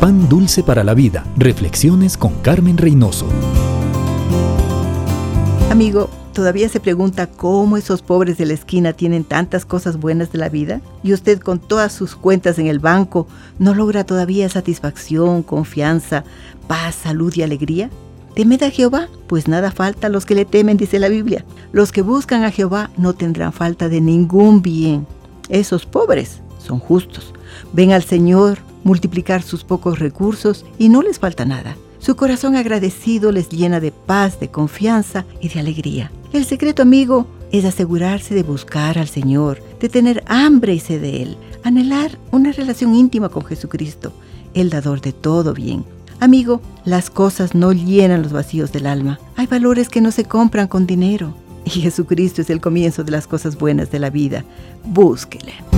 [0.00, 1.24] Pan Dulce para la Vida.
[1.36, 3.26] Reflexiones con Carmen Reynoso.
[5.72, 10.38] Amigo, ¿todavía se pregunta cómo esos pobres de la esquina tienen tantas cosas buenas de
[10.38, 10.80] la vida?
[11.02, 13.26] Y usted con todas sus cuentas en el banco
[13.58, 16.22] no logra todavía satisfacción, confianza,
[16.68, 17.90] paz, salud y alegría?
[18.36, 21.44] Temed a Jehová, pues nada falta a los que le temen, dice la Biblia.
[21.72, 25.08] Los que buscan a Jehová no tendrán falta de ningún bien.
[25.48, 27.34] Esos pobres son justos.
[27.72, 31.76] Ven al Señor multiplicar sus pocos recursos y no les falta nada.
[31.98, 36.10] Su corazón agradecido les llena de paz, de confianza y de alegría.
[36.32, 41.22] El secreto, amigo, es asegurarse de buscar al Señor, de tener hambre y sed de
[41.22, 44.12] Él, anhelar una relación íntima con Jesucristo,
[44.54, 45.84] el dador de todo bien.
[46.20, 49.20] Amigo, las cosas no llenan los vacíos del alma.
[49.36, 51.34] Hay valores que no se compran con dinero.
[51.64, 54.44] Y Jesucristo es el comienzo de las cosas buenas de la vida.
[54.84, 55.77] Búsquele.